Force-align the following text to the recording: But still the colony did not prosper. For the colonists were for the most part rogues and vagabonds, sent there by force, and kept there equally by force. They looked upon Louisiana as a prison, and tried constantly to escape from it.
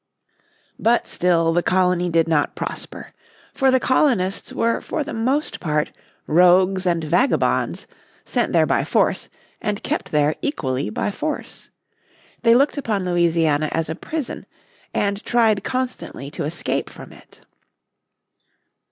But 0.79 1.05
still 1.05 1.53
the 1.53 1.61
colony 1.61 2.09
did 2.09 2.27
not 2.27 2.55
prosper. 2.55 3.13
For 3.53 3.69
the 3.69 3.79
colonists 3.79 4.51
were 4.51 4.81
for 4.81 5.03
the 5.03 5.13
most 5.13 5.59
part 5.59 5.91
rogues 6.25 6.87
and 6.87 7.03
vagabonds, 7.03 7.85
sent 8.25 8.51
there 8.51 8.65
by 8.65 8.83
force, 8.83 9.29
and 9.61 9.83
kept 9.83 10.11
there 10.11 10.33
equally 10.41 10.89
by 10.89 11.11
force. 11.11 11.69
They 12.41 12.55
looked 12.55 12.79
upon 12.79 13.05
Louisiana 13.05 13.69
as 13.73 13.89
a 13.91 13.95
prison, 13.95 14.47
and 14.91 15.23
tried 15.23 15.63
constantly 15.63 16.31
to 16.31 16.45
escape 16.45 16.89
from 16.89 17.11
it. 17.11 17.41